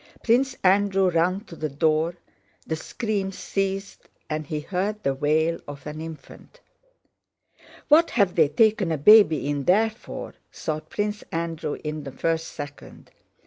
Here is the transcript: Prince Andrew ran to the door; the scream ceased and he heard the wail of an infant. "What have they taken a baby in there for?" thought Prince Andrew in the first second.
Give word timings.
Prince 0.23 0.55
Andrew 0.63 1.11
ran 1.11 1.41
to 1.41 1.55
the 1.55 1.69
door; 1.69 2.15
the 2.65 2.75
scream 2.75 3.31
ceased 3.31 4.09
and 4.31 4.47
he 4.47 4.61
heard 4.61 5.03
the 5.03 5.13
wail 5.13 5.59
of 5.67 5.85
an 5.85 6.01
infant. 6.01 6.59
"What 7.87 8.09
have 8.09 8.33
they 8.33 8.47
taken 8.47 8.91
a 8.91 8.97
baby 8.97 9.47
in 9.47 9.65
there 9.65 9.91
for?" 9.91 10.33
thought 10.51 10.89
Prince 10.89 11.23
Andrew 11.31 11.77
in 11.83 12.03
the 12.03 12.11
first 12.11 12.47
second. 12.47 13.11